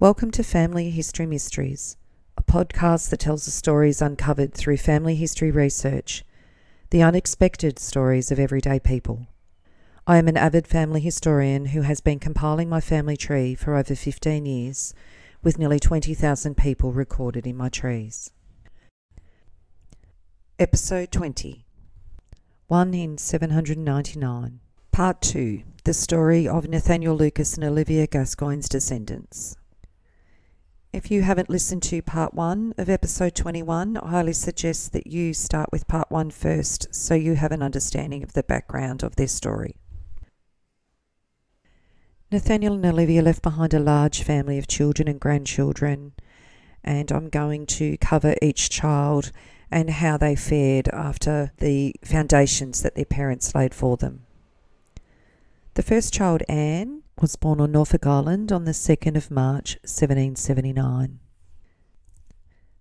[0.00, 1.98] Welcome to Family History Mysteries,
[2.34, 6.24] a podcast that tells the stories uncovered through family history research,
[6.88, 9.26] the unexpected stories of everyday people.
[10.06, 13.94] I am an avid family historian who has been compiling my family tree for over
[13.94, 14.94] 15 years,
[15.42, 18.30] with nearly 20,000 people recorded in my trees.
[20.58, 21.66] Episode 20
[22.68, 24.60] 1 in 799.
[24.92, 29.58] Part 2 The story of Nathaniel Lucas and Olivia Gascoigne's descendants.
[30.92, 35.32] If you haven't listened to part 1 of episode 21, I highly suggest that you
[35.32, 39.28] start with part one first so you have an understanding of the background of their
[39.28, 39.76] story.
[42.32, 46.12] Nathaniel and Olivia left behind a large family of children and grandchildren,
[46.82, 49.30] and I'm going to cover each child
[49.70, 54.22] and how they fared after the foundations that their parents laid for them.
[55.74, 61.20] The first child, Anne, was born on Norfolk Island on the 2nd of March 1779.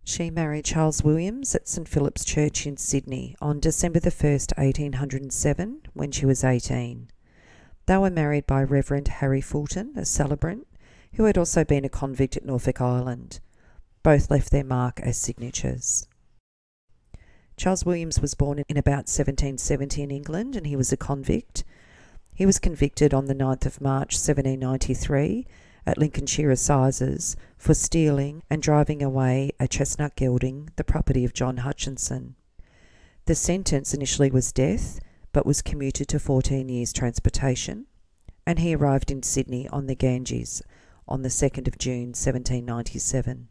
[0.04, 5.82] She married Charles Williams at St Philip's Church in Sydney on December the 1st, 1807,
[5.94, 7.10] when she was 18.
[7.86, 10.68] They were married by Reverend Harry Fulton, a celebrant,
[11.14, 13.40] who had also been a convict at Norfolk Island.
[14.04, 16.08] Both left their mark as signatures.
[17.58, 21.66] Charles Williams was born in about 1770 in England and he was a convict.
[22.40, 25.46] He was convicted on the 9th of March 1793
[25.86, 31.58] at Lincolnshire Assizes for stealing and driving away a chestnut gelding, the property of John
[31.58, 32.36] Hutchinson.
[33.26, 35.02] The sentence initially was death,
[35.34, 37.88] but was commuted to 14 years transportation,
[38.48, 40.62] and he arrived in Sydney on the Ganges
[41.10, 43.50] on the 2nd of June 1797.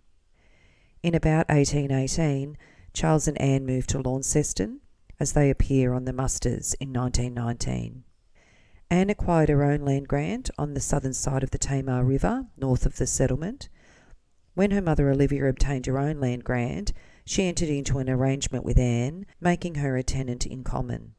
[1.03, 2.57] In about 1818,
[2.95, 4.81] Charles and Anne moved to Launceston
[5.21, 8.05] as they appear on the musters in 1919.
[8.91, 12.87] Anne acquired her own land grant on the southern side of the Tamar River, north
[12.87, 13.69] of the settlement.
[14.55, 16.93] When her mother Olivia obtained her own land grant,
[17.25, 21.15] she entered into an arrangement with Anne, making her a tenant in common.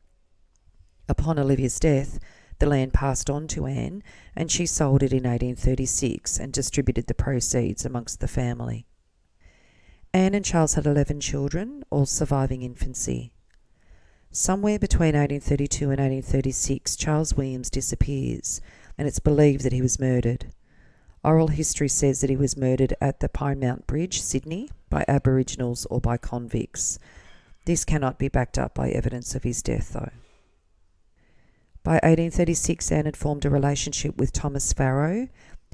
[1.07, 2.19] Upon Olivia's death,
[2.57, 4.03] the land passed on to Anne,
[4.35, 8.87] and she sold it in 1836 and distributed the proceeds amongst the family.
[10.13, 13.31] Anne and Charles had 11 children, all surviving infancy.
[14.31, 18.61] Somewhere between 1832 and 1836, Charles Williams disappears,
[18.95, 20.53] and it's believed that he was murdered.
[21.23, 25.87] Oral history says that he was murdered at the Pine Mount Bridge, Sydney, by Aboriginals
[25.87, 26.99] or by convicts.
[27.65, 30.11] This cannot be backed up by evidence of his death, though.
[31.83, 35.27] By 1836, Anne had formed a relationship with Thomas Farrow,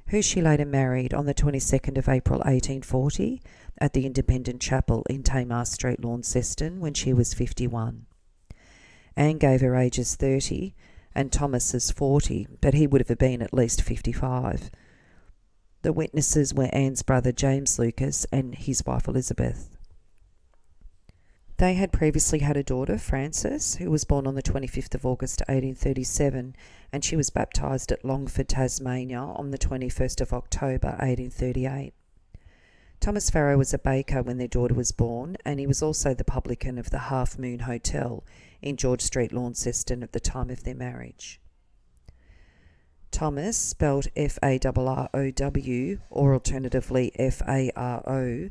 [0.07, 3.41] who she later married on the 22nd of April 1840
[3.79, 8.05] at the Independent Chapel in Tamar Street, Launceston, when she was 51.
[9.15, 10.73] Anne gave her age as 30
[11.13, 14.69] and Thomas as 40, but he would have been at least 55.
[15.81, 19.77] The witnesses were Anne's brother James Lucas and his wife Elizabeth.
[21.57, 25.39] They had previously had a daughter, Frances, who was born on the 25th of August
[25.41, 26.53] 1837,
[26.91, 31.93] and she was baptised at Longford, Tasmania on the 21st of October 1838.
[32.99, 36.25] Thomas Farrow was a baker when their daughter was born, and he was also the
[36.25, 38.25] publican of the Half Moon Hotel
[38.65, 41.39] in George Street, Launceston, at the time of their marriage.
[43.11, 48.49] Thomas, spelled F A R R O W, or alternatively F A R O,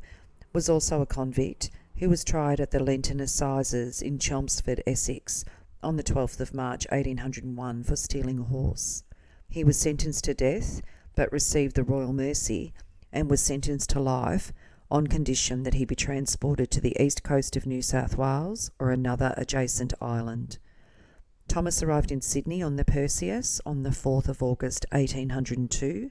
[0.54, 5.44] was also a convict who was tried at the Lenten Assizes in Chelmsford, Essex,
[5.82, 9.02] on the 12th of March 1801 for stealing a horse.
[9.48, 10.80] He was sentenced to death,
[11.14, 12.72] but received the royal mercy
[13.12, 14.52] and was sentenced to life
[14.90, 18.90] on condition that he be transported to the east coast of New South Wales or
[18.90, 20.58] another adjacent island.
[21.48, 26.10] Thomas arrived in Sydney on the Perseus on the 4th of August 1802.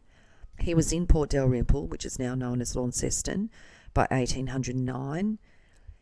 [0.60, 3.50] He was in Port Dalrymple, which is now known as Launceston,
[3.94, 5.40] by 1809.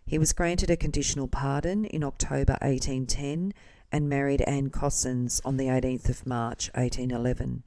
[0.05, 3.53] He was granted a conditional pardon in October 1810
[3.91, 7.63] and married Anne Cossins on the 18th of March 1811.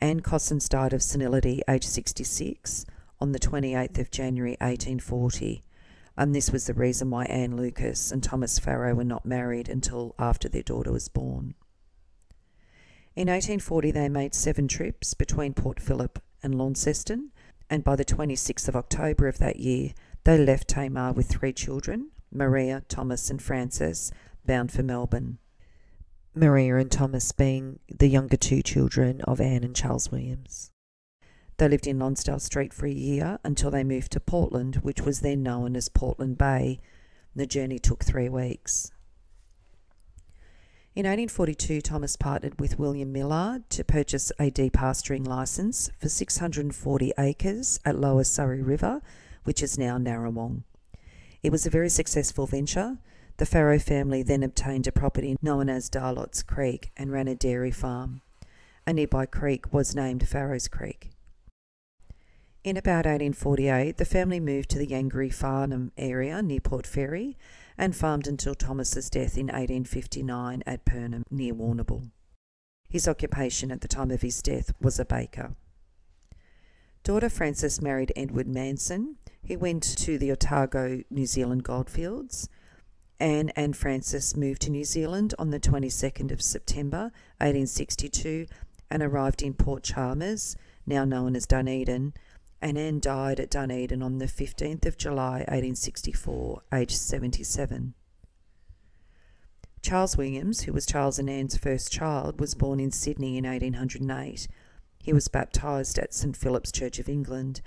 [0.00, 2.86] Anne Cossins died of senility aged 66
[3.20, 5.62] on the 28th of January 1840,
[6.16, 10.14] and this was the reason why Anne Lucas and Thomas Farrow were not married until
[10.18, 11.54] after their daughter was born.
[13.16, 17.30] In 1840, they made seven trips between Port Phillip and Launceston,
[17.68, 19.92] and by the 26th of October of that year,
[20.24, 24.12] they left Tamar with three children Maria, Thomas, and Frances,
[24.46, 25.38] bound for Melbourne.
[26.34, 30.70] Maria and Thomas being the younger two children of Anne and Charles Williams.
[31.60, 35.20] They lived in Lonsdale Street for a year until they moved to Portland, which was
[35.20, 36.80] then known as Portland Bay.
[37.36, 38.90] The journey took three weeks.
[40.94, 47.78] In 1842, Thomas partnered with William Millard to purchase a depasturing licence for 640 acres
[47.84, 49.02] at Lower Surrey River,
[49.44, 50.62] which is now Narrawong.
[51.42, 52.96] It was a very successful venture.
[53.36, 57.70] The Farrow family then obtained a property known as Darlot's Creek and ran a dairy
[57.70, 58.22] farm.
[58.86, 61.10] A nearby creek was named Farrow's Creek.
[62.62, 67.38] In about 1848, the family moved to the Yangery Farnham area near Port Fairy
[67.78, 72.10] and farmed until Thomas's death in 1859 at Purnim near Warrnambool.
[72.90, 75.54] His occupation at the time of his death was a baker.
[77.02, 79.16] Daughter Frances married Edward Manson.
[79.42, 82.50] He went to the Otago, New Zealand goldfields.
[83.18, 88.46] Anne and Frances moved to New Zealand on the 22nd of September 1862
[88.90, 92.12] and arrived in Port Chalmers, now known as Dunedin,
[92.62, 97.94] and Anne died at Dunedin on the 15th of July 1864, aged 77.
[99.82, 104.46] Charles Williams, who was Charles and Anne's first child, was born in Sydney in 1808.
[105.02, 107.62] He was baptised at St Philip's Church of England.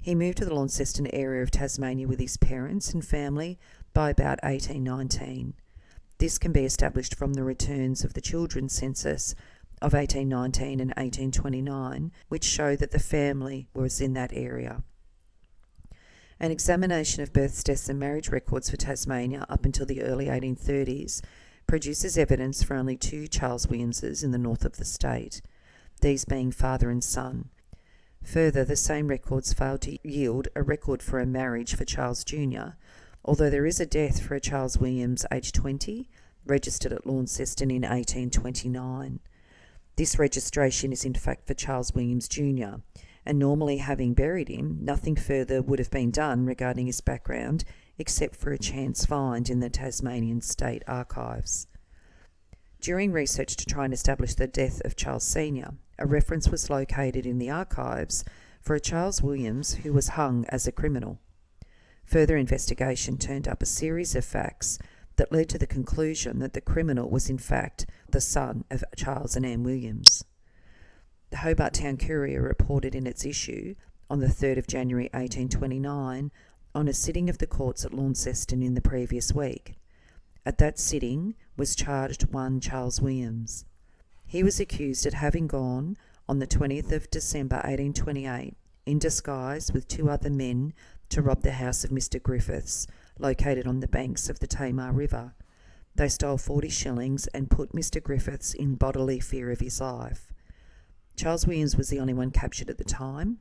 [0.00, 3.58] He moved to the Launceston area of Tasmania with his parents and family
[3.92, 5.52] by about 1819.
[6.16, 9.34] This can be established from the returns of the Children's Census
[9.82, 14.82] of 1819 and 1829, which show that the family was in that area.
[16.38, 21.22] An examination of births, deaths, and marriage records for Tasmania up until the early 1830s
[21.66, 25.42] produces evidence for only two Charles Williamses in the north of the state,
[26.00, 27.50] these being father and son.
[28.24, 32.70] Further, the same records failed to yield a record for a marriage for Charles Jr.,
[33.24, 36.08] although there is a death for a Charles Williams, aged 20,
[36.44, 39.20] registered at Launceston in 1829.
[40.00, 42.76] This registration is in fact for Charles Williams Jr.,
[43.26, 47.64] and normally having buried him, nothing further would have been done regarding his background
[47.98, 51.66] except for a chance find in the Tasmanian State Archives.
[52.80, 57.26] During research to try and establish the death of Charles Sr., a reference was located
[57.26, 58.24] in the archives
[58.62, 61.18] for a Charles Williams who was hung as a criminal.
[62.06, 64.78] Further investigation turned up a series of facts
[65.20, 69.36] that led to the conclusion that the criminal was in fact the son of Charles
[69.36, 70.24] and Anne Williams.
[71.28, 73.74] The Hobart Town Courier reported in its issue
[74.08, 76.32] on the 3rd of January 1829
[76.74, 79.74] on a sitting of the courts at Launceston in the previous week.
[80.46, 83.66] At that sitting was charged one Charles Williams.
[84.26, 85.98] He was accused of having gone
[86.30, 88.56] on the 20th of December 1828
[88.86, 90.72] in disguise with two other men
[91.10, 92.22] to rob the house of Mr.
[92.22, 92.86] Griffiths,
[93.20, 95.34] located on the banks of the Tamar River.
[95.94, 98.02] They stole 40 shillings and put Mr.
[98.02, 100.32] Griffiths in bodily fear of his life.
[101.16, 103.38] Charles Williams was the only one captured at the time.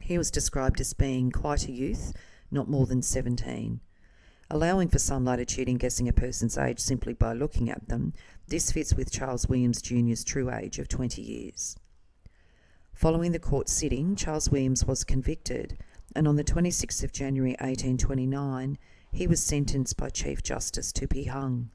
[0.00, 2.12] He was described as being quite a youth,
[2.50, 3.80] not more than 17.
[4.50, 8.14] Allowing for some latitude in guessing a person's age simply by looking at them,
[8.46, 11.76] this fits with Charles Williams Jr.'s true age of 20 years.
[12.94, 15.78] Following the court sitting, Charles Williams was convicted,
[16.16, 18.78] and on the 26th of January 1829,
[19.12, 21.70] he was sentenced by Chief Justice to be hung.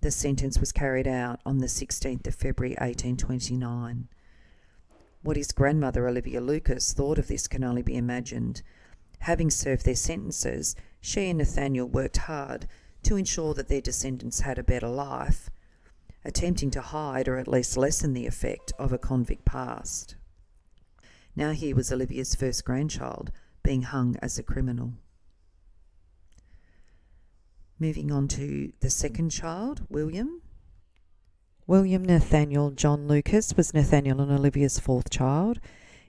[0.00, 4.08] The sentence was carried out on the 16th of February 1829.
[5.22, 8.60] What his grandmother Olivia Lucas thought of this can only be imagined.
[9.20, 12.66] Having served their sentences, she and Nathaniel worked hard
[13.04, 15.48] to ensure that their descendants had a better life,
[16.24, 20.16] attempting to hide or at least lessen the effect of a convict past.
[21.36, 24.92] Now here was Olivia's first grandchild being hung as a criminal.
[27.80, 30.42] Moving on to the second child, William.
[31.66, 35.58] William Nathaniel John Lucas was Nathaniel and Olivia's fourth child.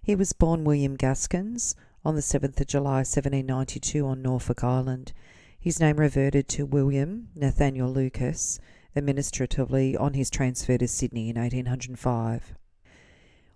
[0.01, 5.11] He was born William Gaskins on the 7th of July 1792 on Norfolk Island.
[5.59, 8.59] His name reverted to William Nathaniel Lucas
[8.95, 12.53] administratively on his transfer to Sydney in 1805.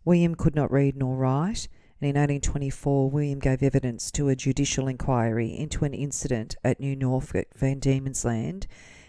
[0.03, 1.67] William could not read nor write,
[2.01, 6.95] and in 1824 William gave evidence to a judicial inquiry into an incident at New
[6.95, 8.67] Norfolk, Van Diemen's Land,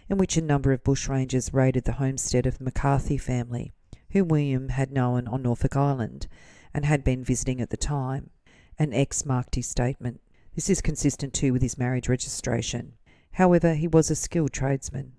[0.08, 3.72] in which a number of bushrangers raided the homestead of the McCarthy family,
[4.10, 6.26] whom William had known on Norfolk Island
[6.74, 8.30] and had been visiting at the time.
[8.76, 10.20] An X marked his statement.
[10.56, 12.94] This is consistent too with his marriage registration.
[13.32, 15.12] However, he was a skilled tradesman.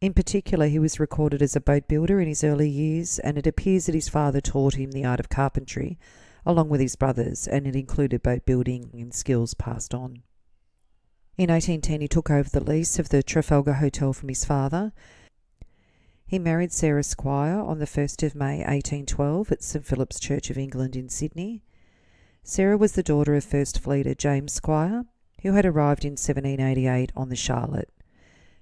[0.00, 3.46] In particular, he was recorded as a boat builder in his early years, and it
[3.46, 5.98] appears that his father taught him the art of carpentry,
[6.44, 10.22] along with his brothers, and it included boat building and skills passed on.
[11.36, 14.92] In 1810, he took over the lease of the Trafalgar Hotel from his father.
[16.26, 20.58] He married Sarah Squire on the 1st of May 1812 at St Philip's Church of
[20.58, 21.62] England in Sydney.
[22.42, 25.04] Sarah was the daughter of First Fleeter James Squire,
[25.42, 27.90] who had arrived in 1788 on the Charlotte.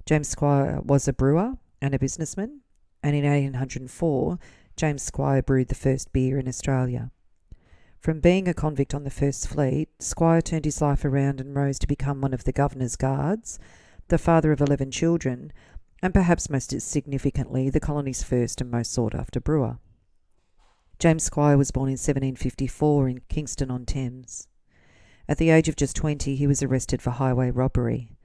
[0.06, 2.60] James Squire was a brewer and a businessman.
[3.02, 4.38] and in 1804,
[4.76, 7.10] James Squire brewed the first beer in Australia.
[8.00, 11.80] From being a convict on the First Fleet, Squire turned his life around and rose
[11.80, 13.58] to become one of the Governor's Guards,
[14.06, 15.52] the father of 11 children,
[16.00, 19.78] and perhaps most significantly, the colony's first and most sought after brewer.
[21.00, 24.46] James Squire was born in 1754 in Kingston on Thames.
[25.28, 28.16] At the age of just 20, he was arrested for highway robbery.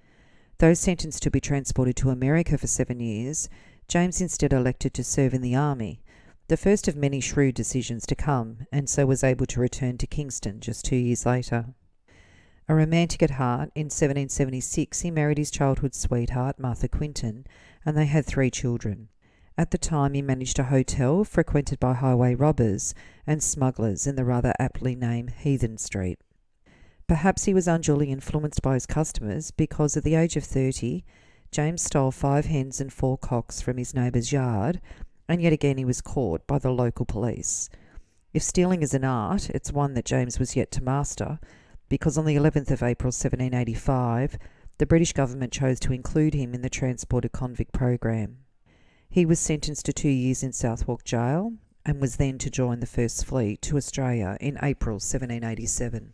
[0.60, 3.50] Though sentenced to be transported to America for seven years,
[3.88, 6.03] James instead elected to serve in the army,
[6.48, 10.08] the first of many shrewd decisions to come, and so was able to return to
[10.08, 11.68] Kingston just two years later.
[12.68, 17.46] A romantic at heart, in 1776 he married his childhood sweetheart, Martha Quinton,
[17.86, 19.10] and they had three children.
[19.58, 22.96] At the time, he managed a hotel frequented by highway robbers
[23.28, 26.20] and smugglers in the rather aptly named Heathen Street.
[27.08, 31.04] Perhaps he was unduly influenced by his customers because at the age of 30,
[31.52, 34.82] James stole five hens and four cocks from his neighbour's yard,
[35.28, 37.70] and yet again he was caught by the local police.
[38.34, 41.40] If stealing is an art, it's one that James was yet to master,
[41.88, 44.38] because on the 11th of April 1785,
[44.80, 48.38] the British government chose to include him in the transported convict program.
[49.10, 51.54] He was sentenced to two years in Southwark Jail
[51.86, 56.14] and was then to join the First Fleet to Australia in April 1787.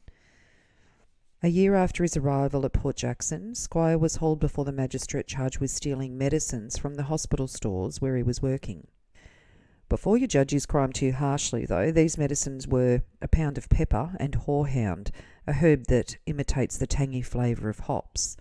[1.42, 5.60] A year after his arrival at Port Jackson, Squire was hauled before the magistrate charged
[5.60, 8.88] with stealing medicines from the hospital stores where he was working.
[9.90, 14.16] Before you judge his crime too harshly, though, these medicines were a pound of pepper
[14.20, 15.10] and horehound,
[15.48, 18.38] a herb that imitates the tangy flavour of hops.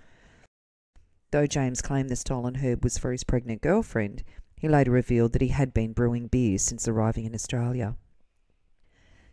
[1.31, 4.25] Though James claimed the stolen herb was for his pregnant girlfriend,
[4.57, 7.97] he later revealed that he had been brewing beer since arriving in Australia.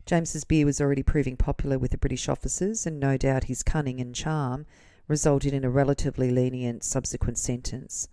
[0.05, 3.99] James's beer was already proving popular with the British officers, and no doubt his cunning
[3.99, 4.65] and charm
[5.09, 8.07] resulted in a relatively lenient subsequent sentence.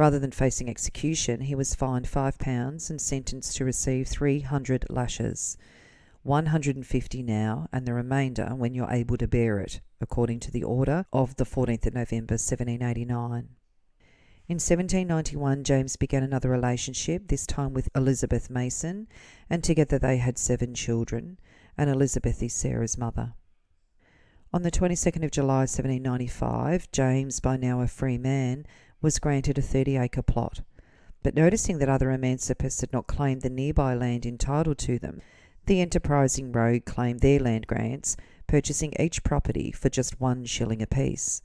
[0.00, 5.58] Rather than facing execution, he was fined five pounds and sentenced to receive 300 lashes.
[6.22, 11.04] 150 now, and the remainder when you're able to bear it, according to the order
[11.12, 13.50] of the 14th of November 1789.
[14.48, 19.06] In 1791, James began another relationship, this time with Elizabeth Mason,
[19.50, 21.38] and together they had seven children,
[21.76, 23.34] and Elizabeth is Sarah's mother.
[24.52, 28.66] On the 22nd of July 1795, James, by now a free man,
[29.00, 30.60] was granted a 30 acre plot.
[31.22, 35.20] But noticing that other emancipists had not claimed the nearby land entitled to them,
[35.66, 38.16] the enterprising rogue claimed their land grants,
[38.46, 41.42] purchasing each property for just one shilling apiece.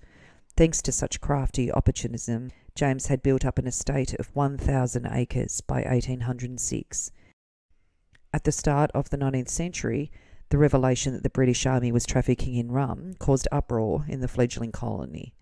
[0.57, 5.83] Thanks to such crafty opportunism, James had built up an estate of 1,000 acres by
[5.83, 7.12] 1806.
[8.33, 10.12] At the start of the 19th century,
[10.50, 14.71] the revelation that the British Army was trafficking in rum caused uproar in the fledgling
[14.71, 15.33] colony.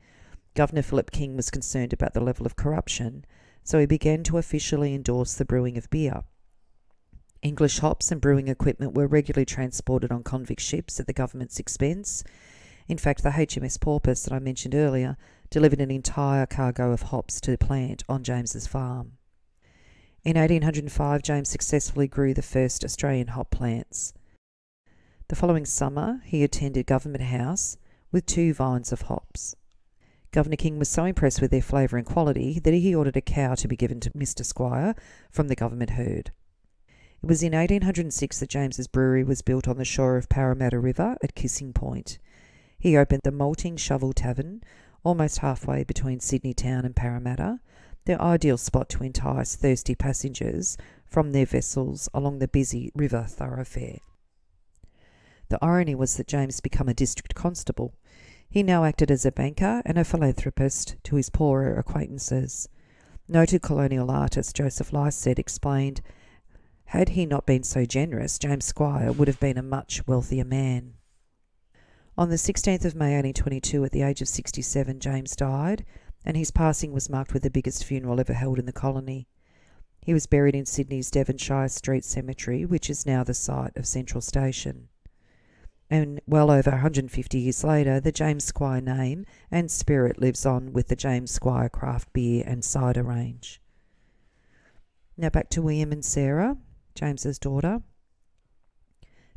[0.56, 3.26] Governor Philip King was concerned about the level of corruption,
[3.64, 6.24] so he began to officially endorse the brewing of beer.
[7.42, 12.24] English hops and brewing equipment were regularly transported on convict ships at the government's expense.
[12.88, 15.18] In fact, the HMS Porpoise that I mentioned earlier
[15.50, 19.14] delivered an entire cargo of hops to the plant on James's farm.
[20.24, 24.14] In 1805, James successfully grew the first Australian hop plants.
[25.28, 27.78] The following summer, he attended Government House
[28.12, 29.56] with two vines of hops.
[30.34, 33.54] Governor King was so impressed with their flavour and quality that he ordered a cow
[33.54, 34.44] to be given to Mr.
[34.44, 34.96] Squire
[35.30, 36.32] from the government herd.
[37.22, 41.18] It was in 1806 that James's brewery was built on the shore of Parramatta River
[41.24, 42.18] at Kissing Point.
[42.80, 44.64] He opened the Malting Shovel Tavern
[45.04, 47.60] almost halfway between Sydney town and Parramatta,
[48.06, 54.00] the ideal spot to entice thirsty passengers from their vessels along the busy river thoroughfare.
[55.50, 57.94] The irony was that James became a district constable.
[58.54, 62.70] He now acted as a banker and a philanthropist to his poorer acquaintances.
[63.28, 66.02] Noted colonial artist Joseph Lycett explained,
[66.86, 70.94] Had he not been so generous, James Squire would have been a much wealthier man.
[72.16, 75.84] On the 16th of May 1822, at the age of 67, James died,
[76.24, 79.28] and his passing was marked with the biggest funeral ever held in the colony.
[80.00, 84.22] He was buried in Sydney's Devonshire Street Cemetery, which is now the site of Central
[84.22, 84.90] Station.
[85.90, 90.88] And well over 150 years later, the James Squire name and spirit lives on with
[90.88, 93.62] the James Squire craft beer and cider range.
[95.18, 96.58] Now back to William and Sarah,
[96.96, 97.82] James's daughter.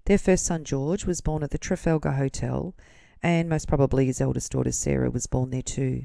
[0.07, 2.75] Their first son, George, was born at the Trafalgar Hotel,
[3.23, 6.05] and most probably his eldest daughter, Sarah, was born there too.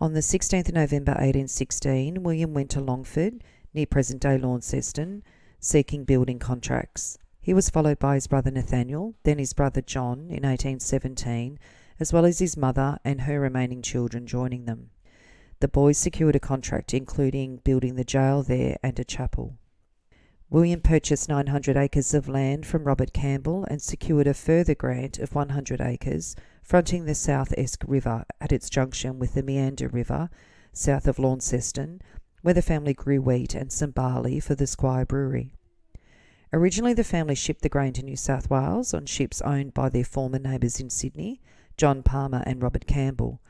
[0.00, 3.44] On the 16th of November 1816, William went to Longford,
[3.74, 5.22] near present day Launceston,
[5.60, 7.18] seeking building contracts.
[7.40, 11.58] He was followed by his brother Nathaniel, then his brother John in 1817,
[12.00, 14.90] as well as his mother and her remaining children joining them.
[15.60, 19.56] The boys secured a contract including building the jail there and a chapel.
[20.50, 25.34] William purchased 900 acres of land from Robert Campbell and secured a further grant of
[25.34, 30.30] 100 acres fronting the South Esk River at its junction with the Meander River
[30.72, 32.00] south of Launceston,
[32.42, 35.54] where the family grew wheat and some barley for the Squire Brewery.
[36.52, 40.04] Originally, the family shipped the grain to New South Wales on ships owned by their
[40.04, 41.42] former neighbours in Sydney,
[41.76, 43.40] John Palmer and Robert Campbell.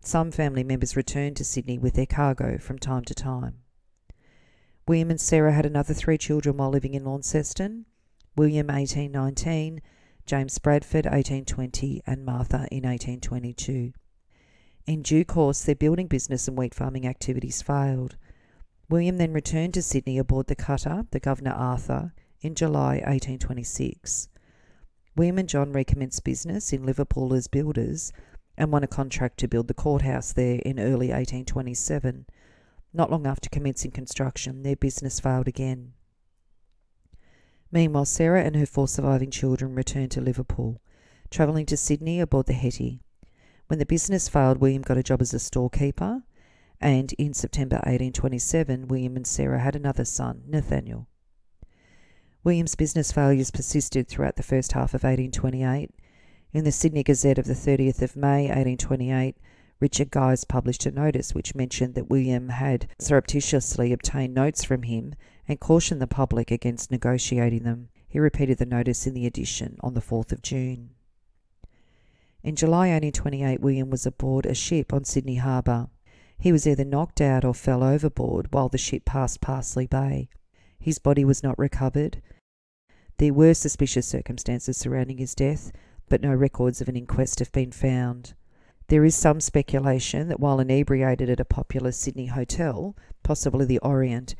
[0.00, 3.58] Some family members returned to Sydney with their cargo from time to time.
[4.88, 7.84] William and Sarah had another three children while living in Launceston
[8.38, 9.82] William 1819,
[10.24, 13.92] James Bradford 1820, and Martha in 1822.
[14.86, 18.16] In due course, their building business and wheat farming activities failed.
[18.88, 24.28] William then returned to Sydney aboard the cutter, the Governor Arthur, in July 1826.
[25.16, 28.12] William and John recommenced business in Liverpool as builders
[28.56, 32.26] and won a contract to build the courthouse there in early 1827
[32.92, 35.92] not long after commencing construction, their business failed again.
[37.70, 40.80] Meanwhile, Sarah and her four surviving children returned to Liverpool,
[41.30, 43.00] travelling to Sydney aboard the Hetty.
[43.66, 46.22] When the business failed, William got a job as a storekeeper,
[46.80, 51.06] and in September 1827, William and Sarah had another son, Nathaniel.
[52.44, 55.90] William's business failures persisted throughout the first half of 1828.
[56.52, 59.36] In the Sydney Gazette of the 30th of May, 1828,
[59.80, 65.14] Richard Guise published a notice which mentioned that William had surreptitiously obtained notes from him
[65.46, 67.88] and cautioned the public against negotiating them.
[68.08, 70.90] He repeated the notice in the edition on the 4th of June.
[72.42, 75.88] In July 1828, William was aboard a ship on Sydney Harbour.
[76.38, 80.28] He was either knocked out or fell overboard while the ship passed Parsley Bay.
[80.78, 82.22] His body was not recovered.
[83.18, 85.72] There were suspicious circumstances surrounding his death,
[86.08, 88.34] but no records of an inquest have been found.
[88.88, 94.34] There is some speculation that while inebriated at a popular Sydney hotel, possibly the Orient,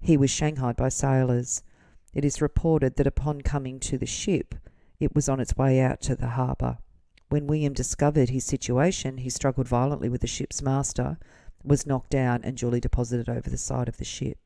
[0.00, 1.62] he was shanghaied by sailors.
[2.14, 4.54] It is reported that upon coming to the ship,
[5.00, 6.78] it was on its way out to the harbour.
[7.28, 11.18] When William discovered his situation, he struggled violently with the ship's master,
[11.62, 14.38] was knocked down, and duly deposited over the side of the ship.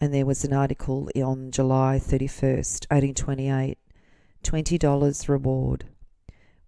[0.00, 3.78] And there was an article on July 31st, 1828
[4.44, 5.86] $20 reward.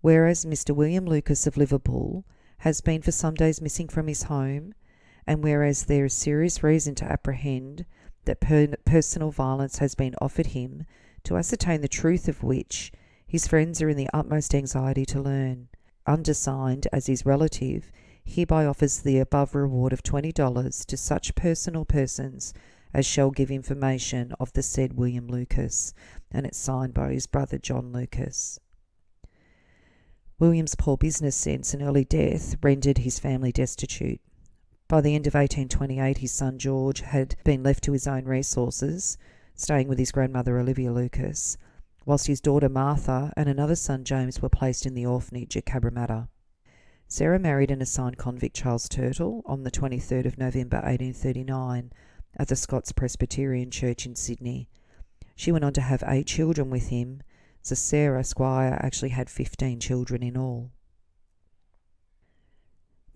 [0.00, 0.74] Whereas Mr.
[0.74, 2.24] William Lucas of Liverpool
[2.58, 4.74] has been for some days missing from his home,
[5.26, 7.86] and whereas there is serious reason to apprehend
[8.24, 10.84] that per- personal violence has been offered him,
[11.24, 12.92] to ascertain the truth of which
[13.26, 15.68] his friends are in the utmost anxiety to learn,
[16.06, 17.92] undersigned as his relative,
[18.24, 22.52] hereby offers the above reward of $20 to such personal persons
[22.92, 25.94] as shall give information of the said William Lucas,
[26.30, 28.58] and it's signed by his brother John Lucas.
[30.38, 34.20] William's poor business sense and early death rendered his family destitute.
[34.88, 39.18] By the end of 1828, his son George had been left to his own resources,
[39.54, 41.58] staying with his grandmother Olivia Lucas,
[42.06, 46.28] whilst his daughter Martha and another son James were placed in the orphanage at Cabramatta.
[47.06, 51.92] Sarah married an assigned convict Charles Turtle on the 23rd of November 1839
[52.36, 54.68] at the Scots Presbyterian Church in Sydney.
[55.36, 57.22] She went on to have eight children with him,
[57.62, 60.70] so Sarah Squire actually had 15 children in all.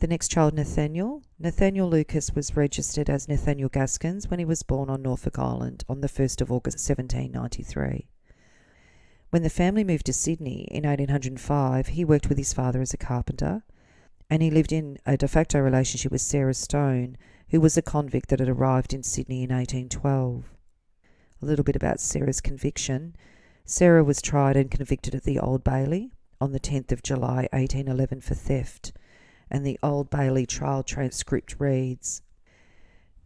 [0.01, 1.23] The next child, Nathaniel.
[1.39, 6.01] Nathaniel Lucas was registered as Nathaniel Gaskins when he was born on Norfolk Island on
[6.01, 8.09] the 1st of August 1793.
[9.31, 12.99] When the family moved to Sydney in 1805, he worked with his father as a
[12.99, 13.63] carpenter,
[14.29, 17.17] and he lived in a de facto relationship with Sarah Stone,
[17.51, 20.45] who was a convict that had arrived in Sydney in 1812.
[21.43, 23.15] A little bit about Sarah's conviction.
[23.65, 28.21] Sarah was tried and convicted at the Old Bailey on the 10th of July 1811
[28.21, 28.93] for theft,
[29.51, 32.23] and the Old Bailey trial transcript reads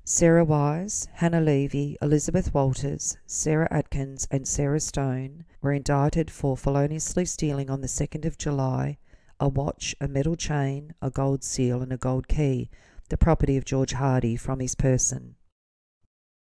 [0.04, 7.26] Sarah Wise, Hannah Levy, Elizabeth Walters, Sarah Atkins, and Sarah Stone were indicted for feloniously
[7.26, 8.96] stealing on the 2nd of July
[9.38, 12.70] a watch, a metal chain, a gold seal, and a gold key,
[13.08, 15.36] the property of George Hardy, from his person.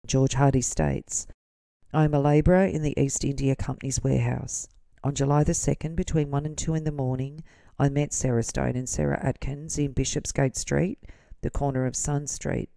[0.05, 1.27] George Hardy states
[1.93, 4.67] I am a labourer in the East India Company's warehouse.
[5.03, 7.43] On July the 2nd, between 1 and 2 in the morning,
[7.79, 10.99] I met Sarah Stone and Sarah Atkins in Bishopsgate Street,
[11.41, 12.69] the corner of Sun Street.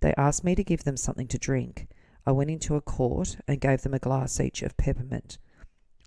[0.00, 1.88] They asked me to give them something to drink.
[2.26, 5.38] I went into a court and gave them a glass each of peppermint.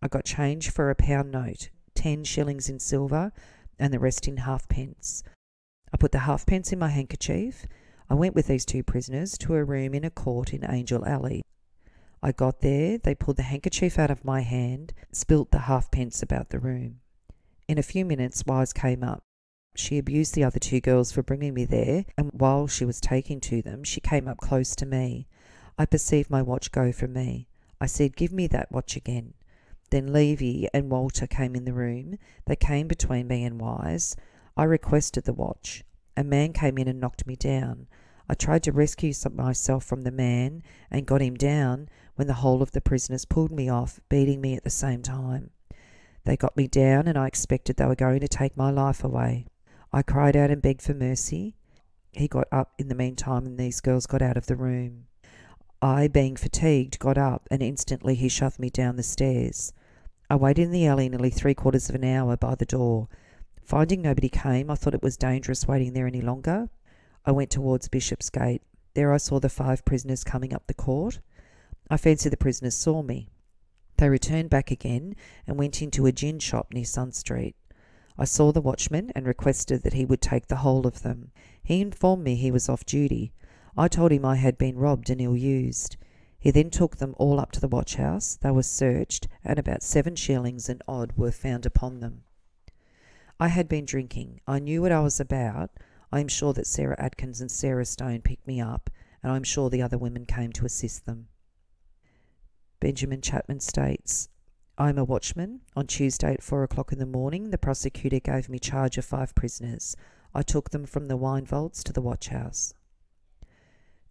[0.01, 3.31] I got change for a pound note, ten shillings in silver,
[3.79, 5.23] and the rest in halfpence.
[5.93, 7.65] I put the halfpence in my handkerchief.
[8.09, 11.43] I went with these two prisoners to a room in a court in Angel Alley.
[12.23, 16.49] I got there, they pulled the handkerchief out of my hand, spilt the halfpence about
[16.49, 16.99] the room.
[17.67, 19.23] In a few minutes, Wise came up.
[19.75, 23.39] She abused the other two girls for bringing me there, and while she was taking
[23.41, 25.27] to them, she came up close to me.
[25.77, 27.47] I perceived my watch go from me.
[27.79, 29.33] I said, Give me that watch again.
[29.89, 32.17] Then Levy and Walter came in the room.
[32.45, 34.15] They came between me and Wise.
[34.57, 35.83] I requested the watch.
[36.17, 37.87] A man came in and knocked me down.
[38.29, 42.61] I tried to rescue myself from the man and got him down when the whole
[42.61, 45.49] of the prisoners pulled me off, beating me at the same time.
[46.23, 49.47] They got me down, and I expected they were going to take my life away.
[49.91, 51.55] I cried out and begged for mercy.
[52.11, 55.07] He got up in the meantime, and these girls got out of the room.
[55.81, 59.73] I, being fatigued, got up, and instantly he shoved me down the stairs.
[60.29, 63.09] I waited in the alley nearly three quarters of an hour by the door.
[63.71, 66.67] Finding nobody came, I thought it was dangerous waiting there any longer.
[67.25, 68.61] I went towards Bishopsgate.
[68.95, 71.21] There I saw the five prisoners coming up the court.
[71.89, 73.29] I fancy the prisoners saw me.
[73.95, 75.15] They returned back again
[75.47, 77.55] and went into a gin shop near Sun Street.
[78.17, 81.31] I saw the watchman and requested that he would take the whole of them.
[81.63, 83.31] He informed me he was off duty.
[83.77, 85.95] I told him I had been robbed and ill used.
[86.37, 88.35] He then took them all up to the watch house.
[88.35, 92.23] They were searched, and about seven shillings and odd were found upon them.
[93.41, 94.39] I had been drinking.
[94.45, 95.71] I knew what I was about.
[96.11, 98.91] I am sure that Sarah Atkins and Sarah Stone picked me up,
[99.23, 101.27] and I am sure the other women came to assist them.
[102.79, 104.29] Benjamin Chapman states,
[104.77, 105.61] I am a watchman.
[105.75, 109.33] On Tuesday at four o'clock in the morning, the prosecutor gave me charge of five
[109.33, 109.95] prisoners.
[110.35, 112.75] I took them from the wine vaults to the watch house.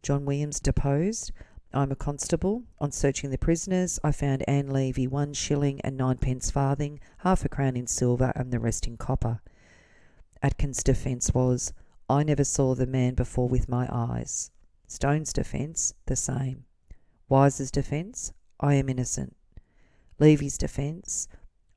[0.03, 1.31] John Williams deposed,
[1.73, 2.65] I'm a constable.
[2.81, 7.49] On searching the prisoners, I found Anne Levy one shilling and ninepence farthing, half a
[7.49, 9.41] crown in silver, and the rest in copper.
[10.43, 11.73] Atkins' defence was,
[12.09, 14.51] I never saw the man before with my eyes.
[14.89, 16.65] Stone's defence, the same.
[17.29, 19.37] Wise's defence, I am innocent.
[20.19, 21.29] Levy's defence,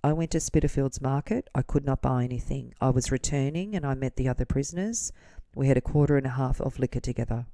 [0.05, 1.49] I went to Spitalfields Market.
[1.55, 2.73] I could not buy anything.
[2.81, 5.13] I was returning and I met the other prisoners.
[5.55, 7.45] We had a quarter and a half of liquor together.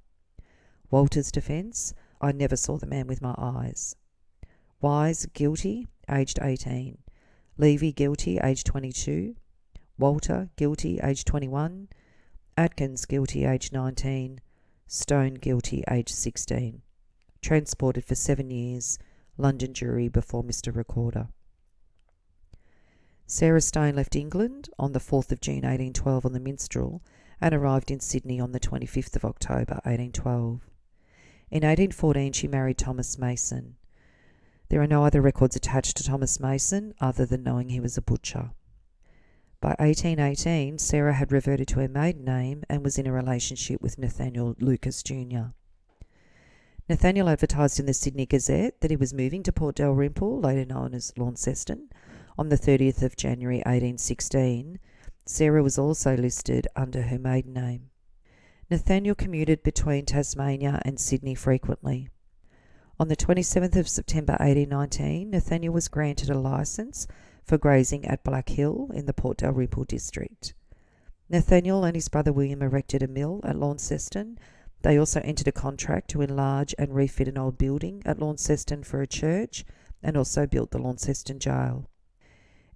[0.89, 3.95] Walter's defence, I never saw the man with my eyes.
[4.81, 6.97] Wise, guilty, aged 18.
[7.57, 9.35] Levy, guilty, aged 22.
[9.97, 11.89] Walter, guilty, aged 21.
[12.57, 14.39] Atkins, guilty, aged 19.
[14.87, 16.81] Stone, guilty, aged 16.
[17.41, 18.97] Transported for seven years.
[19.37, 20.75] London jury before Mr.
[20.75, 21.29] Recorder.
[23.25, 27.01] Sarah Stone left England on the 4th of June 1812 on the Minstrel
[27.39, 30.61] and arrived in Sydney on the 25th of October 1812.
[31.51, 33.75] In 1814, she married Thomas Mason.
[34.69, 38.03] There are no other records attached to Thomas Mason other than knowing he was a
[38.03, 38.51] butcher.
[39.59, 43.97] By 1818, Sarah had reverted to her maiden name and was in a relationship with
[43.97, 45.53] Nathaniel Lucas Jr.
[46.87, 50.93] Nathaniel advertised in the Sydney Gazette that he was moving to Port Dalrymple, later known
[50.93, 51.89] as Launceston,
[52.37, 54.79] on the 30th of January 1816.
[55.25, 57.89] Sarah was also listed under her maiden name.
[58.71, 62.09] Nathaniel commuted between Tasmania and Sydney frequently.
[62.99, 67.07] On the 27th of September 1819, Nathaniel was granted a licence
[67.43, 70.53] for grazing at Black Hill in the Port Dalrymple district.
[71.29, 74.37] Nathaniel and his brother William erected a mill at Launceston.
[74.83, 79.01] They also entered a contract to enlarge and refit an old building at Launceston for
[79.01, 79.65] a church
[80.03, 81.89] and also built the Launceston jail.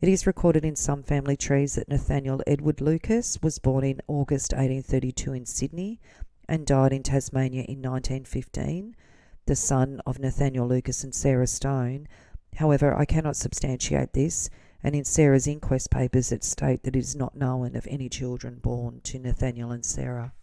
[0.04, 4.52] It is recorded in some family trees that Nathaniel Edward Lucas was born in August
[4.52, 6.02] 1832 in Sydney
[6.46, 8.98] and died in Tasmania in 1915,
[9.46, 12.10] the son of Nathaniel Lucas and Sarah Stone.
[12.58, 14.50] However, I cannot substantiate this,
[14.84, 18.56] and in Sarah's inquest papers it state that it is not known of any children
[18.56, 20.34] born to Nathaniel and Sarah.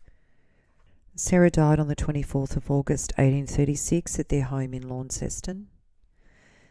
[1.16, 5.66] Sarah died on the 24th of August 1836 at their home in Launceston.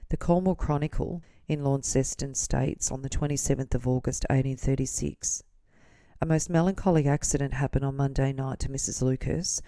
[0.09, 5.43] The Cornwall Chronicle in Launceston states on the 27th of August 1836.
[6.19, 9.03] A most melancholy accident happened on Monday night to Mrs.
[9.03, 9.61] Lucas,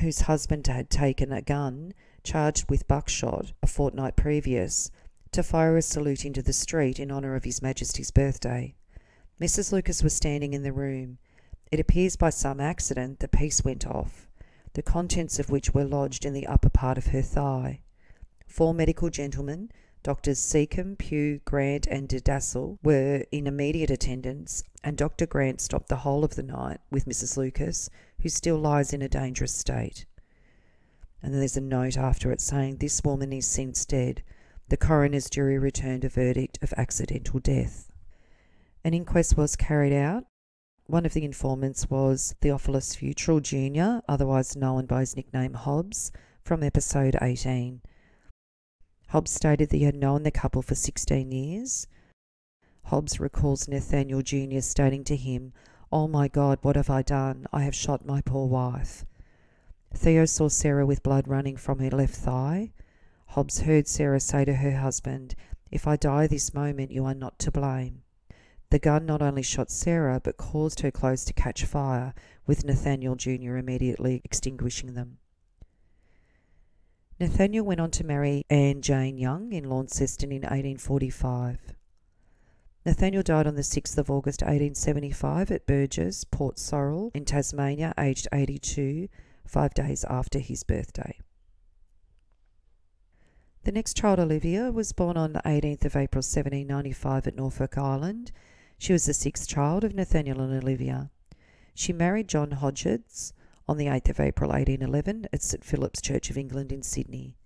[0.00, 4.90] whose husband had taken a gun charged with buckshot a fortnight previous
[5.32, 8.74] to fire a salute into the street in honour of His Majesty's birthday.
[9.40, 9.72] Mrs.
[9.72, 11.16] Lucas was standing in the room.
[11.72, 14.28] It appears by some accident the piece went off,
[14.74, 17.80] the contents of which were lodged in the upper part of her thigh.
[18.46, 19.70] Four medical gentlemen
[20.04, 25.24] Doctors Seccombe, Pugh, Grant, and Dedassel were in immediate attendance, and Dr.
[25.24, 27.38] Grant stopped the whole of the night with Mrs.
[27.38, 27.88] Lucas,
[28.20, 30.04] who still lies in a dangerous state.
[31.22, 34.22] And then there's a note after it saying, This woman is since dead.
[34.68, 37.90] The coroner's jury returned a verdict of accidental death.
[38.84, 40.26] An inquest was carried out.
[40.86, 46.62] One of the informants was Theophilus Futrell Jr., otherwise known by his nickname Hobbs, from
[46.62, 47.80] episode 18.
[49.14, 51.86] Hobbs stated that he had known the couple for 16 years.
[52.86, 54.58] Hobbs recalls Nathaniel Jr.
[54.58, 55.52] stating to him,
[55.92, 57.46] Oh my God, what have I done?
[57.52, 59.04] I have shot my poor wife.
[59.94, 62.72] Theo saw Sarah with blood running from her left thigh.
[63.26, 65.36] Hobbs heard Sarah say to her husband,
[65.70, 68.02] If I die this moment, you are not to blame.
[68.70, 72.14] The gun not only shot Sarah, but caused her clothes to catch fire,
[72.48, 73.58] with Nathaniel Jr.
[73.58, 75.18] immediately extinguishing them.
[77.20, 81.58] Nathaniel went on to marry Anne Jane Young in Launceston in 1845.
[82.84, 88.26] Nathaniel died on the 6th of August 1875 at Burgess, Port Sorell in Tasmania, aged
[88.32, 89.08] 82,
[89.46, 91.18] five days after his birthday.
[93.62, 98.32] The next child, Olivia, was born on the 18th of April 1795 at Norfolk Island.
[98.76, 101.10] She was the sixth child of Nathaniel and Olivia.
[101.74, 103.32] She married John Hodgetts
[103.66, 107.36] on the 8th of April 1811 at St Philip's Church of England in Sydney.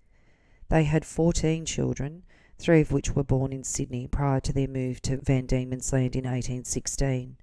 [0.69, 2.23] They had 14 children,
[2.57, 6.15] three of which were born in Sydney prior to their move to Van Diemen's Land
[6.15, 7.37] in 1816.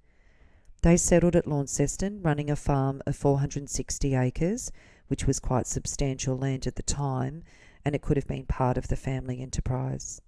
[0.82, 4.70] They settled at Launceston, running a farm of 460 acres,
[5.08, 7.42] which was quite substantial land at the time,
[7.84, 10.20] and it could have been part of the family enterprise.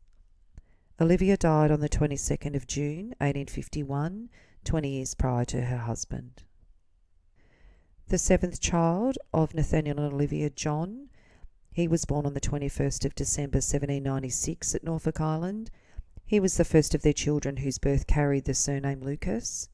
[1.00, 4.30] Olivia died on the 22nd of June 1851,
[4.64, 6.42] 20 years prior to her husband.
[8.08, 11.10] The seventh child of Nathaniel and Olivia John,
[11.70, 15.70] he was born on the 21st of December 1796 at Norfolk Island.
[16.24, 19.68] He was the first of their children whose birth carried the surname Lucas.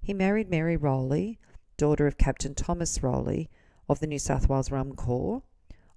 [0.00, 1.40] He married Mary Rowley,
[1.76, 3.50] daughter of Captain Thomas Rowley
[3.88, 5.42] of the New South Wales Rum Corps,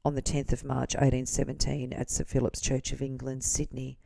[0.03, 3.99] on the 10th of March 1817 at St Philip's Church of England, Sydney.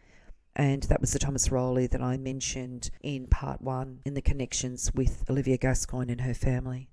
[0.53, 4.91] And that was the Thomas Rowley that I mentioned in part one in the connections
[4.93, 6.89] with Olivia Gascoigne and her family.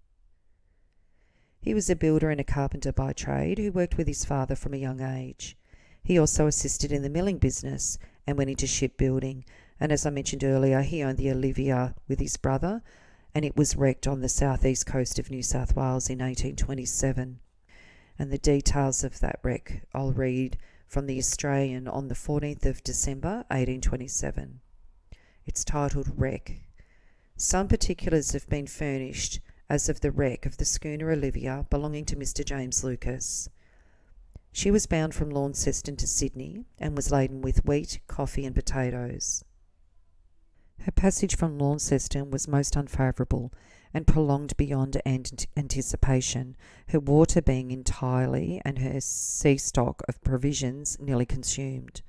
[1.61, 4.73] He was a builder and a carpenter by trade who worked with his father from
[4.73, 5.57] a young age.
[6.03, 9.45] He also assisted in the milling business and went into shipbuilding,
[9.79, 12.83] and as I mentioned earlier, he owned the Olivia with his brother,
[13.35, 17.41] and it was wrecked on the southeast coast of New South Wales in 1827.
[18.19, 22.83] And the details of that wreck I'll read from the Australian on the 14th of
[22.83, 24.61] December 1827.
[25.47, 26.63] It's titled Wreck.
[27.37, 32.17] Some particulars have been furnished as of the wreck of the schooner Olivia belonging to
[32.17, 32.45] Mr.
[32.45, 33.49] James Lucas.
[34.53, 39.45] She was bound from Launceston to Sydney and was laden with wheat, coffee, and potatoes.
[40.81, 43.53] Her passage from Launceston was most unfavourable
[43.95, 46.57] and prolonged beyond anticipation,
[46.89, 52.03] her water being entirely and her sea stock of provisions nearly consumed.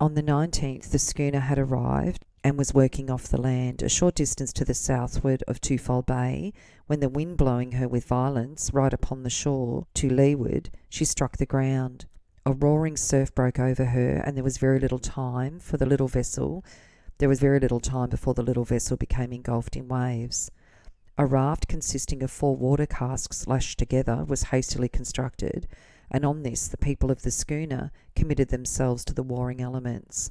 [0.00, 4.14] On the 19th, the schooner had arrived and was working off the land a short
[4.14, 6.54] distance to the southward of Twofold Bay.
[6.86, 11.36] When the wind blowing her with violence right upon the shore to leeward, she struck
[11.36, 12.06] the ground.
[12.46, 16.08] A roaring surf broke over her, and there was very little time for the little
[16.08, 16.64] vessel
[17.18, 20.50] there was very little time before the little vessel became engulfed in waves.
[21.18, 25.66] A raft consisting of four water casks lashed together was hastily constructed,
[26.10, 30.30] and on this the people of the schooner committed themselves to the warring elements,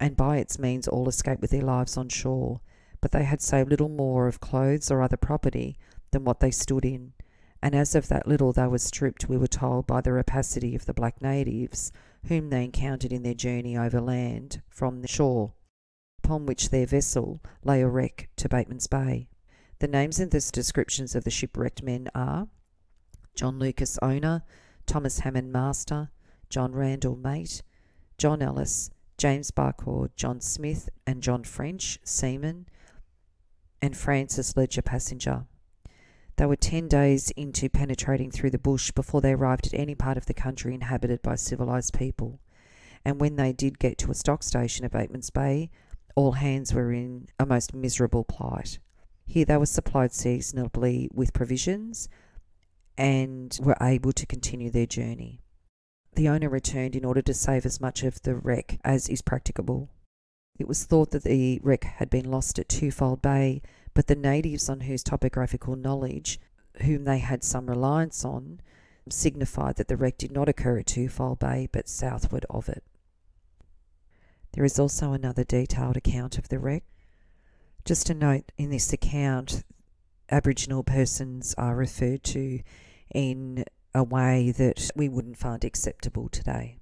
[0.00, 2.60] and by its means all escaped with their lives on shore.
[3.00, 5.76] But they had saved little more of clothes or other property
[6.10, 7.12] than what they stood in,
[7.62, 10.86] and as of that little they were stripped, we were told, by the rapacity of
[10.86, 11.92] the black natives,
[12.26, 15.52] whom they encountered in their journey overland from the shore
[16.28, 19.28] upon which their vessel lay a wreck to Bateman's Bay.
[19.78, 22.48] The names and descriptions of the shipwrecked men are
[23.34, 24.42] John Lucas, owner,
[24.84, 26.10] Thomas Hammond, master,
[26.50, 27.62] John Randall, mate,
[28.18, 32.66] John Ellis, James Barcord, John Smith, and John French, seaman,
[33.82, 35.44] and Francis Ledger, passenger.
[36.36, 40.16] They were ten days into penetrating through the bush before they arrived at any part
[40.16, 42.38] of the country inhabited by civilized people.
[43.04, 45.70] And when they did get to a stock station at Bateman's Bay,
[46.14, 48.78] all hands were in a most miserable plight.
[49.26, 52.08] Here they were supplied seasonably with provisions
[52.96, 55.42] and were able to continue their journey.
[56.18, 59.88] The owner returned in order to save as much of the wreck as is practicable.
[60.58, 63.62] It was thought that the wreck had been lost at Twofold Bay,
[63.94, 66.40] but the natives on whose topographical knowledge,
[66.82, 68.60] whom they had some reliance on,
[69.08, 72.82] signified that the wreck did not occur at Twofold Bay but southward of it.
[74.54, 76.82] There is also another detailed account of the wreck.
[77.84, 79.62] Just a note in this account,
[80.32, 82.58] Aboriginal persons are referred to
[83.14, 86.78] in a way that we wouldn't find acceptable today.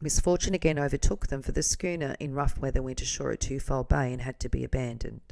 [0.00, 4.12] Misfortune again overtook them, for the schooner in rough weather went ashore at Twofold Bay
[4.12, 5.22] and had to be abandoned.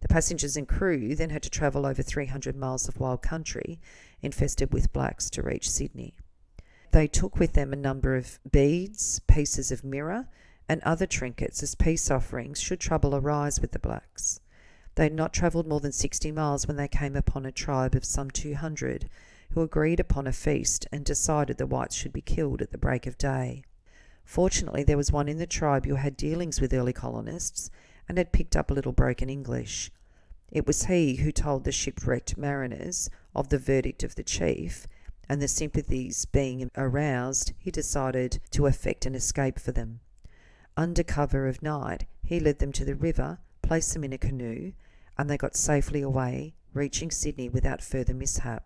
[0.00, 3.80] The passengers and crew then had to travel over 300 miles of wild country
[4.22, 6.14] infested with blacks to reach Sydney.
[6.92, 10.28] They took with them a number of beads, pieces of mirror,
[10.68, 14.40] and other trinkets as peace offerings should trouble arise with the blacks.
[14.94, 18.04] They had not travelled more than sixty miles when they came upon a tribe of
[18.04, 19.08] some two hundred,
[19.50, 23.06] who agreed upon a feast and decided the whites should be killed at the break
[23.06, 23.62] of day.
[24.24, 27.70] Fortunately, there was one in the tribe who had dealings with early colonists
[28.08, 29.90] and had picked up a little broken English.
[30.50, 34.86] It was he who told the shipwrecked mariners of the verdict of the chief,
[35.28, 40.00] and the sympathies being aroused, he decided to effect an escape for them.
[40.76, 44.72] Under cover of night, he led them to the river, placed them in a canoe,
[45.18, 48.64] and they got safely away, reaching Sydney without further mishap.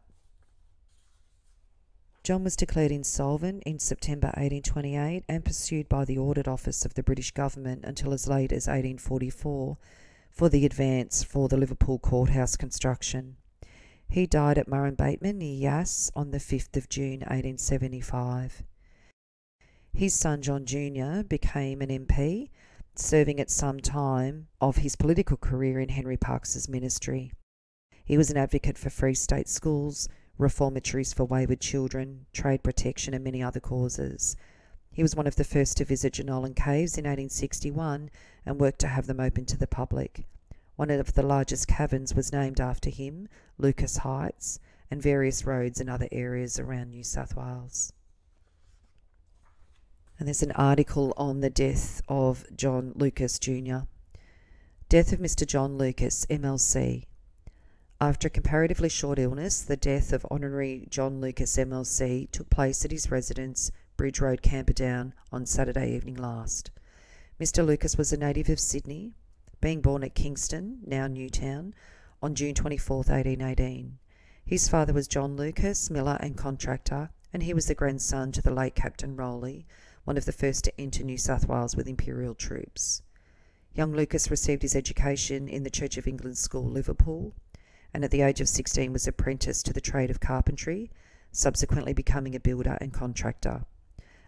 [2.22, 7.02] John was declared insolvent in September 1828 and pursued by the Audit Office of the
[7.02, 9.76] British government until as late as 1844
[10.30, 13.38] for the advance for the Liverpool courthouse construction.
[14.08, 18.62] He died at Murrumbateman near Yass on the 5th of June 1875.
[19.92, 21.24] His son John Jr.
[21.28, 22.50] became an MP,
[22.94, 27.32] serving at some time of his political career in Henry Parkes's ministry.
[28.04, 30.08] He was an advocate for free state schools,
[30.42, 34.37] reformatories for wayward children, trade protection, and many other causes.
[34.90, 38.11] He was one of the first to visit Jenolan Caves in 1861
[38.44, 40.26] and worked to have them open to the public.
[40.76, 44.59] One of the largest caverns was named after him, Lucas Heights,
[44.90, 47.92] and various roads in other areas around New South Wales.
[50.18, 53.87] And there's an article on the death of John Lucas Jr.
[54.88, 55.46] Death of Mr.
[55.46, 57.07] John Lucas, MLC.
[58.03, 62.91] After a comparatively short illness, the death of Honorary John Lucas MLC took place at
[62.91, 66.73] his residence, Bridge Road, Camperdown, on Saturday evening last.
[67.41, 67.65] Mr.
[67.65, 69.12] Lucas was a native of Sydney,
[69.61, 71.75] being born at Kingston, now Newtown,
[72.21, 73.99] on June 24, 1818.
[74.45, 78.53] His father was John Lucas, miller and contractor, and he was the grandson to the
[78.53, 79.65] late Captain Rowley,
[80.03, 83.03] one of the first to enter New South Wales with Imperial troops.
[83.75, 87.33] Young Lucas received his education in the Church of England School, Liverpool,
[87.94, 90.90] and at the age of 16 was apprenticed to the trade of carpentry,
[91.31, 93.64] subsequently becoming a builder and contractor.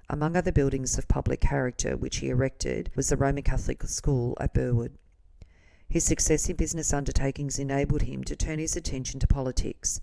[0.09, 4.53] Among other buildings of public character which he erected was the Roman Catholic school at
[4.53, 4.99] Burwood.
[5.89, 10.01] His success in business undertakings enabled him to turn his attention to politics,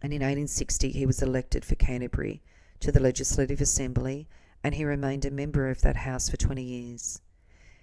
[0.00, 2.42] and in 1860 he was elected for Canterbury
[2.80, 4.28] to the Legislative Assembly,
[4.62, 7.20] and he remained a member of that House for 20 years.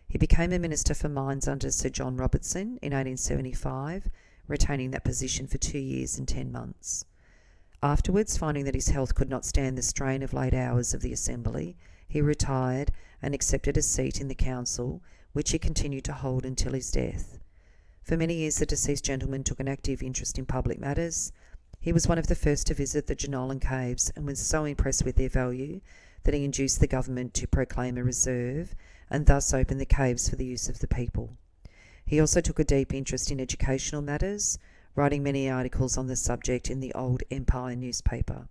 [0.08, 4.10] He became a Minister for Mines under Sir John Robertson in 1875
[4.50, 7.06] retaining that position for two years and ten months.
[7.82, 11.14] Afterwards, finding that his health could not stand the strain of late hours of the
[11.14, 11.78] Assembly,
[12.10, 16.74] he retired and accepted a seat in the Council, which he continued to hold until
[16.74, 17.40] his death.
[18.04, 21.32] For many years, the deceased gentleman took an active interest in public matters.
[21.80, 25.06] He was one of the first to visit the Jenolan Caves and was so impressed
[25.06, 25.80] with their value
[26.24, 28.76] that he induced the government to proclaim a reserve
[29.10, 31.38] and thus open the caves for the use of the people.
[32.10, 34.58] He also took a deep interest in educational matters,
[34.96, 38.48] writing many articles on the subject in the old Empire newspaper.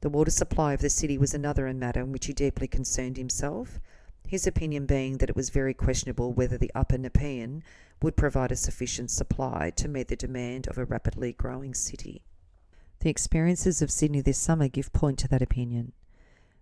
[0.00, 3.78] The water supply of the city was another matter in which he deeply concerned himself,
[4.26, 7.62] his opinion being that it was very questionable whether the Upper Nepean
[8.02, 12.24] would provide a sufficient supply to meet the demand of a rapidly growing city.
[12.98, 15.92] The experiences of Sydney this summer give point to that opinion.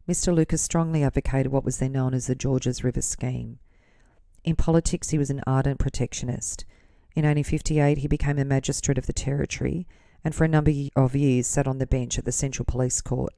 [0.06, 0.34] Mr.
[0.34, 3.58] Lucas strongly advocated what was then known as the Georges River Scheme.
[4.44, 6.64] In politics, he was an ardent protectionist.
[7.14, 9.86] In 1858, he became a magistrate of the territory
[10.24, 13.32] and for a number of years sat on the bench at the Central Police Court.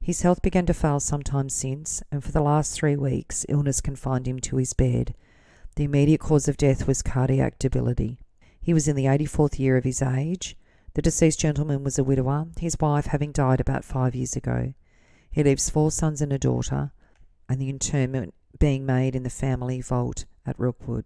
[0.00, 3.80] His health began to fail some time since, and for the last three weeks, illness
[3.80, 5.14] confined him to his bed.
[5.74, 8.20] The immediate cause of death was cardiac debility.
[8.60, 10.56] He was in the 84th year of his age.
[10.94, 14.74] The deceased gentleman was a widower, his wife having died about five years ago.
[15.30, 16.92] He leaves four sons and a daughter,
[17.48, 21.04] and the interment being made in the family vault at Rookwood.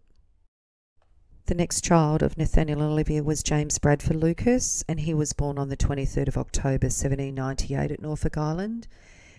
[1.46, 5.58] The next child of Nathaniel and Olivia was James Bradford Lucas, and he was born
[5.58, 8.86] on the 23rd of October 1798 at Norfolk Island.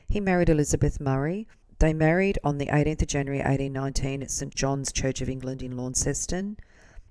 [0.09, 1.47] He married Elizabeth Murray.
[1.80, 5.78] They married on the 18th of January 1819 at St John's Church of England in
[5.78, 6.57] Launceston.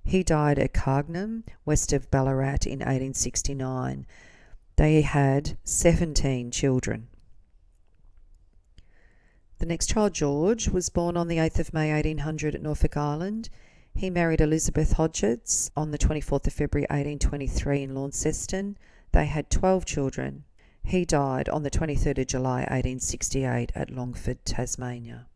[0.03, 4.05] He died at Carngham, west of Ballarat, in 1869.
[4.75, 7.07] They had 17 children.
[9.61, 13.51] The next child, George, was born on the 8th of May 1800 at Norfolk Island.
[13.93, 18.75] He married Elizabeth Hodgetts on the 24th of February 1823 in Launceston.
[19.11, 20.45] They had 12 children.
[20.81, 25.27] He died on the 23rd of July 1868 at Longford, Tasmania.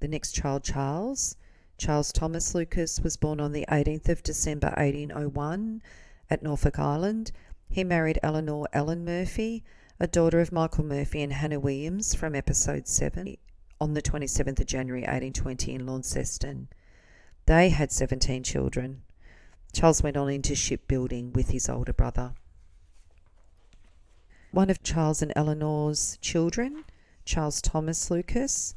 [0.00, 1.36] The next child, Charles.
[1.78, 5.80] Charles Thomas Lucas was born on the 18th of December 1801
[6.28, 7.30] at Norfolk Island.
[7.70, 9.62] He married Eleanor Ellen Murphy
[10.02, 13.36] a daughter of Michael Murphy and Hannah Williams from episode 7
[13.80, 16.66] on the 27th of January 1820 in Launceston.
[17.46, 19.02] They had 17 children.
[19.72, 22.34] Charles went on into shipbuilding with his older brother.
[24.50, 26.84] One of Charles and Eleanor's children,
[27.24, 28.74] Charles Thomas Lucas,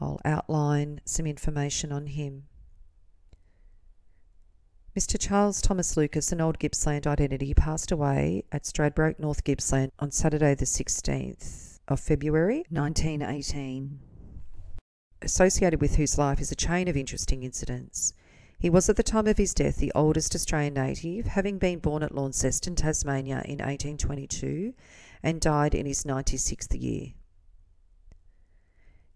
[0.00, 2.44] I'll outline some information on him.
[5.00, 5.18] Mr.
[5.18, 10.54] Charles Thomas Lucas, an old Gippsland identity, passed away at Stradbroke, North Gippsland on Saturday,
[10.54, 13.98] the 16th of February 1918.
[15.22, 18.12] Associated with whose life is a chain of interesting incidents.
[18.58, 22.02] He was at the time of his death the oldest Australian native, having been born
[22.02, 24.74] at Launceston, Tasmania in 1822
[25.22, 27.12] and died in his 96th year.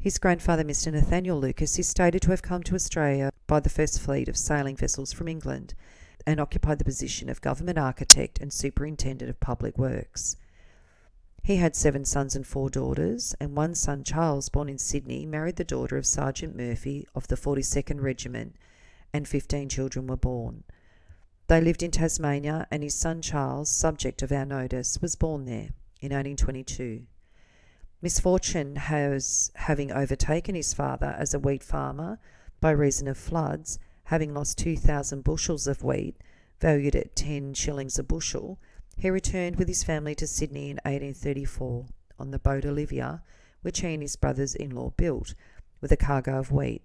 [0.05, 0.93] His grandfather, Mr.
[0.93, 4.77] Nathaniel Lucas, is stated to have come to Australia by the first fleet of sailing
[4.77, 5.73] vessels from England
[6.27, 10.37] and occupied the position of government architect and superintendent of public works.
[11.43, 15.57] He had seven sons and four daughters, and one son, Charles, born in Sydney, married
[15.57, 18.57] the daughter of Sergeant Murphy of the 42nd Regiment,
[19.11, 20.65] and 15 children were born.
[21.47, 25.71] They lived in Tasmania, and his son Charles, subject of our notice, was born there
[26.03, 27.07] in 1822.
[28.05, 32.19] Misfortune has, having overtaken his father as a wheat farmer
[32.61, 36.15] by reason of floods, having lost 2,000 bushels of wheat,
[36.61, 38.59] valued at 10 shillings a bushel,
[38.99, 41.87] he returned with his family to Sydney in 1834
[42.19, 43.23] on the boat Olivia,
[43.63, 45.35] which he and his brothers in law built,
[45.81, 46.83] with a cargo of wheat.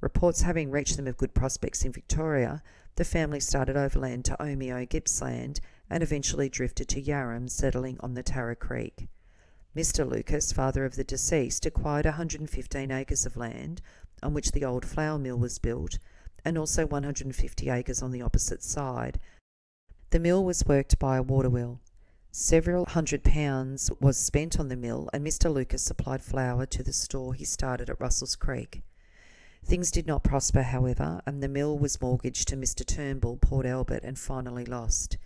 [0.00, 2.62] Reports having reached them of good prospects in Victoria,
[2.94, 5.58] the family started overland to Omeo, Gippsland,
[5.90, 9.08] and eventually drifted to Yarram, settling on the Tarra Creek.
[9.76, 10.08] Mr.
[10.08, 13.82] Lucas, father of the deceased, acquired 115 acres of land
[14.22, 15.98] on which the old flour mill was built,
[16.46, 19.20] and also 150 acres on the opposite side.
[20.10, 21.82] The mill was worked by a water wheel.
[22.32, 25.52] Several hundred pounds was spent on the mill, and Mr.
[25.52, 28.82] Lucas supplied flour to the store he started at Russell's Creek.
[29.62, 32.82] Things did not prosper, however, and the mill was mortgaged to Mr.
[32.82, 35.18] Turnbull, Port Albert, and finally lost.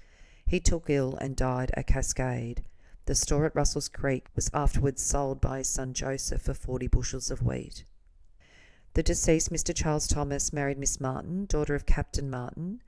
[0.45, 2.65] He took ill and died at Cascade.
[3.07, 7.31] The store at Russell's Creek was afterwards sold by his son Joseph for 40 bushels
[7.31, 7.85] of wheat.
[8.95, 9.75] The deceased Mr.
[9.75, 12.83] Charles Thomas married Miss Martin, daughter of Captain Martin,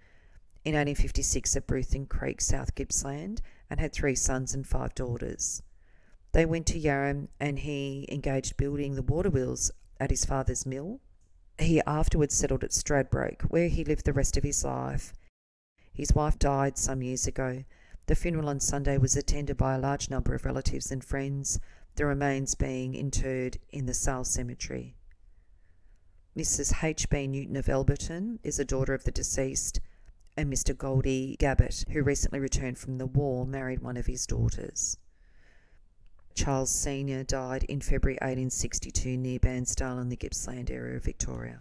[0.65, 3.41] in 1856 at Bruthen Creek, South Gippsland,
[3.71, 5.63] and had three sons and five daughters.
[6.33, 11.01] They went to Yarram and he engaged building the water wheels at his father's mill.
[11.59, 15.13] He afterwards settled at Stradbroke, where he lived the rest of his life.
[15.93, 17.65] His wife died some years ago,
[18.13, 21.59] the funeral on Sunday was attended by a large number of relatives and friends,
[21.97, 24.95] the remains being interred in the Sale Cemetery.
[26.37, 26.85] Mrs.
[26.85, 27.09] H.
[27.09, 27.27] B.
[27.27, 29.81] Newton of Alberton is a daughter of the deceased,
[30.37, 30.77] and Mr.
[30.77, 34.99] Goldie Gabbett, who recently returned from the war, married one of his daughters.
[36.35, 37.25] Charles Sr.
[37.25, 41.61] died in February 1862 near Bairnsdale in the Gippsland area of Victoria.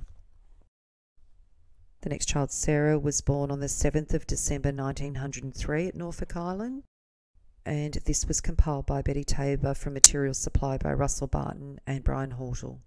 [2.01, 6.81] The next child, Sarah, was born on the 7th of December 1903 at Norfolk Island,
[7.63, 12.31] and this was compiled by Betty Tabor from materials supplied by Russell Barton and Brian
[12.39, 12.79] Hortle.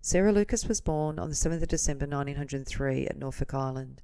[0.00, 4.00] Sarah Lucas was born on the 7th of December 1903 at Norfolk Island.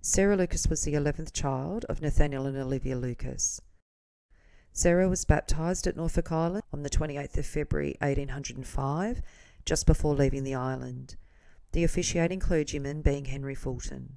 [0.00, 3.60] Sarah Lucas was the 11th child of Nathaniel and Olivia Lucas.
[4.72, 9.20] Sarah was baptised at Norfolk Island on the 28th of February 1805,
[9.66, 11.16] just before leaving the island
[11.76, 14.16] the officiating clergyman being Henry Fulton.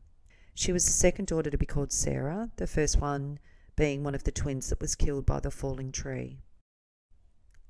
[0.53, 3.37] She was the second daughter to be called Sarah, the first one
[3.75, 6.39] being one of the twins that was killed by the falling tree.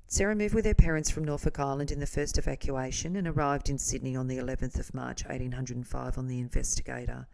[0.06, 3.78] Sarah moved with her parents from Norfolk Island in the first evacuation and arrived in
[3.78, 7.26] Sydney on the 11th of March 1805 on the Investigator.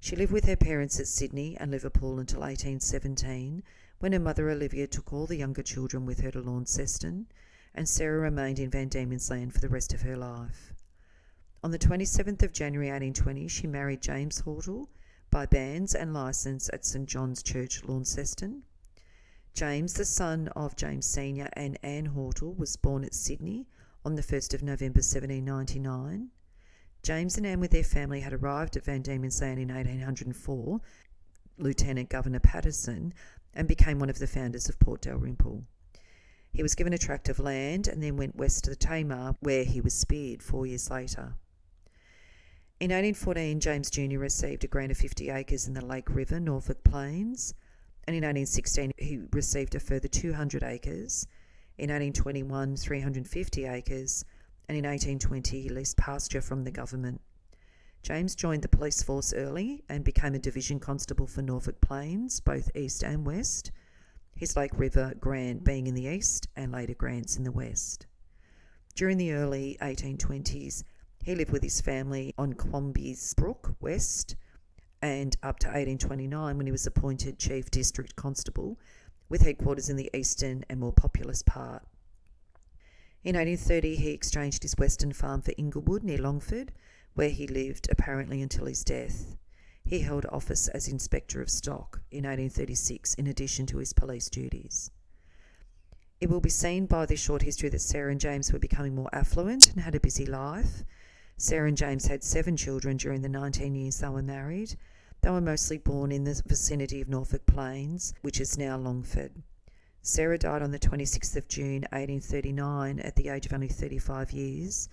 [0.00, 3.62] She lived with her parents at Sydney and Liverpool until 1817,
[4.00, 7.26] when her mother Olivia took all the younger children with her to Launceston,
[7.72, 10.73] and Sarah remained in Van Diemen's Land for the rest of her life.
[11.64, 14.88] On the 27th of January 1820, she married James Hortle
[15.30, 18.64] by banns and licence at St John's Church, Launceston.
[19.54, 21.48] James, the son of James Sr.
[21.54, 23.66] and Anne Hortle, was born at Sydney
[24.04, 26.28] on the 1st of November 1799.
[27.02, 30.82] James and Anne, with their family, had arrived at Van Diemen's Land in 1804,
[31.56, 33.14] Lieutenant Governor Paterson,
[33.54, 35.64] and became one of the founders of Port Dalrymple.
[36.52, 39.64] He was given a tract of land and then went west to the Tamar, where
[39.64, 41.36] he was speared four years later.
[42.84, 44.18] In 1814, James Jr.
[44.18, 47.54] received a grant of 50 acres in the Lake River, Norfolk Plains,
[48.06, 51.26] and in 1816 he received a further 200 acres.
[51.78, 54.26] In 1821, 350 acres,
[54.68, 57.22] and in 1820 he leased pasture from the government.
[58.02, 62.70] James joined the police force early and became a division constable for Norfolk Plains, both
[62.76, 63.72] east and west,
[64.34, 68.06] his Lake River grant being in the east and later grants in the west.
[68.94, 70.84] During the early 1820s,
[71.24, 74.36] He lived with his family on Quamby's Brook West
[75.00, 78.78] and up to 1829 when he was appointed Chief District Constable
[79.30, 81.82] with headquarters in the eastern and more populous part.
[83.22, 86.72] In 1830, he exchanged his western farm for Inglewood near Longford,
[87.14, 89.38] where he lived apparently until his death.
[89.82, 94.90] He held office as Inspector of Stock in 1836 in addition to his police duties.
[96.20, 99.08] It will be seen by this short history that Sarah and James were becoming more
[99.14, 100.84] affluent and had a busy life.
[101.36, 104.76] Sarah and James had seven children during the 19 years they were married.
[105.20, 109.42] They were mostly born in the vicinity of Norfolk Plains, which is now Longford.
[110.00, 114.88] Sarah died on the 26th of June 1839 at the age of only 35 years,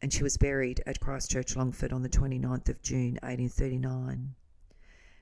[0.00, 4.34] and she was buried at Christchurch Longford on the 29th of June 1839.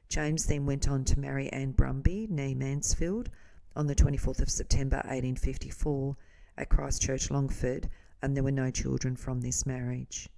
[0.09, 3.29] James then went on to marry Anne Brumby, née Mansfield,
[3.75, 6.17] on the 24th of September 1854
[6.59, 7.89] at Christchurch Longford,
[8.23, 10.29] and there were no children from this marriage.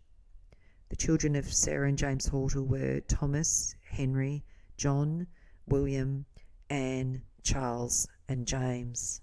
[0.88, 4.44] The children of Sarah and James Hortle were Thomas, Henry,
[4.76, 5.26] John,
[5.66, 6.26] William,
[6.70, 9.20] Anne, Charles, and James.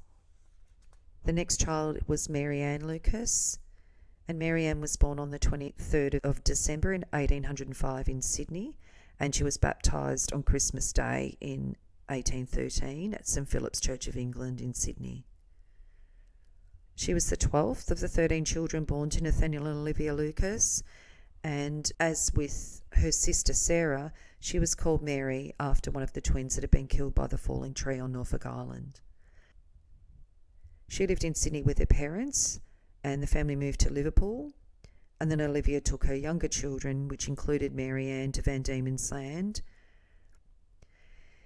[1.24, 3.60] The next child was Mary Ann Lucas,
[4.28, 8.76] and Mary Ann was born on the 23rd of December in 1805 in Sydney,
[9.20, 11.78] and she was baptised on Christmas Day in
[12.10, 15.26] 1813 at St Philip's Church of England in Sydney.
[16.96, 20.84] She was the 12th of the 13 children born to Nathaniel and Olivia Lucas,
[21.44, 26.56] and as with her sister Sarah, she was called Mary after one of the twins
[26.56, 29.02] that had been killed by the falling tree on Norfolk Island.
[30.88, 32.60] She lived in Sydney with her parents,
[33.04, 34.54] and the family moved to Liverpool.
[35.20, 39.62] And then Olivia took her younger children, which included Mary Ann, to Van Diemen's Land.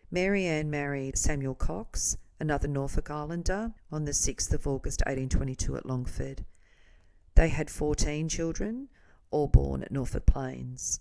[0.10, 5.86] Mary Ann married Samuel Cox, another Norfolk Islander, on the 6th of August 1822 at
[5.86, 6.46] Longford.
[7.36, 8.90] They had 14 children,
[9.32, 11.00] all born at Norfolk Plains.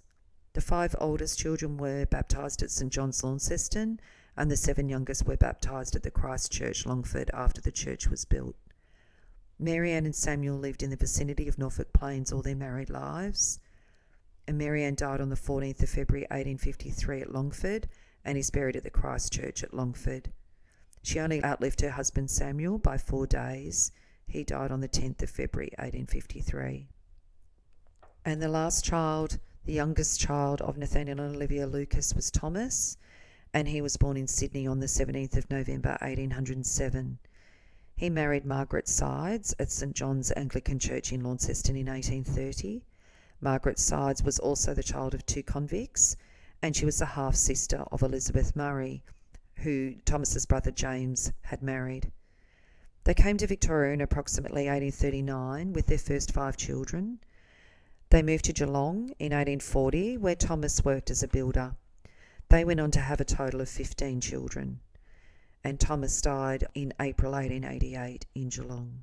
[0.53, 4.01] The five oldest children were baptised at St John's Launceston,
[4.37, 8.25] and the seven youngest were baptised at the Christ Church Longford after the church was
[8.25, 8.57] built.
[9.59, 13.61] Marianne and Samuel lived in the vicinity of Norfolk Plains all their married lives,
[14.47, 17.89] and Marianne died on the 14th of February 1853 at Longford
[18.25, 20.33] and is buried at the Christ Church at Longford.
[21.03, 23.93] She only outlived her husband Samuel by four days.
[24.27, 26.89] He died on the 10th of February 1853.
[28.27, 32.97] And the last child, the youngest child of Nathaniel and Olivia Lucas, was Thomas,
[33.55, 37.21] and he was born in Sydney on the 17th of November 1807.
[37.95, 42.83] He married Margaret Sides at St John's Anglican Church in Launceston in 1830.
[43.41, 46.17] Margaret Sides was also the child of two convicts,
[46.61, 49.05] and she was the half sister of Elizabeth Murray,
[49.59, 52.11] who Thomas's brother James had married.
[53.05, 57.21] They came to Victoria in approximately 1839 with their first five children.
[58.11, 61.77] They moved to Geelong in 1840, where Thomas worked as a builder.
[62.49, 64.81] They went on to have a total of 15 children
[65.67, 69.03] and Thomas died in April 1888 in Geelong.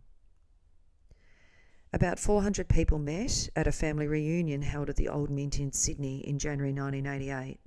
[1.92, 6.20] About 400 people met at a family reunion held at the Old Mint in Sydney
[6.20, 7.60] in January 1988.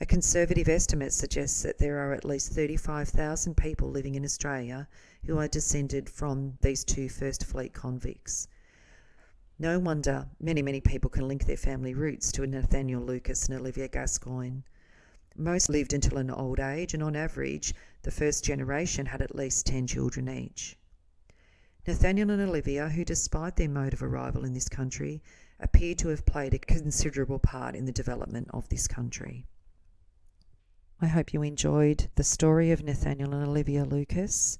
[0.00, 4.88] A conservative estimate suggests that there are at least 35,000 people living in Australia
[5.24, 8.48] who are descended from these two First Fleet convicts.
[9.58, 13.88] No wonder many, many people can link their family roots to Nathaniel Lucas and Olivia
[13.88, 14.60] Gascoigne.
[15.34, 19.64] Most lived until an old age, and on average, the first generation had at least
[19.64, 20.76] 10 children each.
[21.86, 25.22] Nathaniel and Olivia, who despite their mode of arrival in this country,
[25.58, 29.46] appear to have played a considerable part in the development of this country.
[31.00, 34.58] I hope you enjoyed the story of Nathaniel and Olivia Lucas.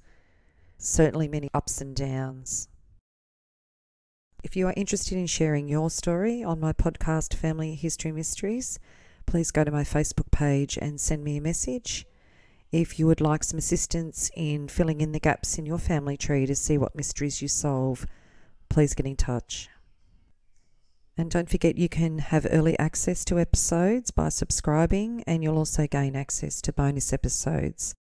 [0.78, 2.68] Certainly many ups and downs.
[4.44, 8.78] If you are interested in sharing your story on my podcast, Family History Mysteries,
[9.24, 12.06] please go to my Facebook page and send me a message.
[12.70, 16.46] If you would like some assistance in filling in the gaps in your family tree
[16.46, 18.06] to see what mysteries you solve,
[18.68, 19.68] please get in touch.
[21.16, 25.86] And don't forget you can have early access to episodes by subscribing, and you'll also
[25.86, 27.94] gain access to bonus episodes